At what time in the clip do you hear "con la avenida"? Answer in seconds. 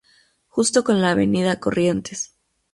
0.83-1.59